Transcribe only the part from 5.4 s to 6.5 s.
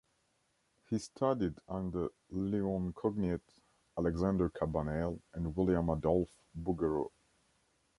William-Adolphe